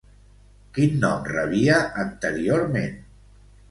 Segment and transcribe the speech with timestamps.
[0.77, 3.01] Quin nom rebia anteriorment?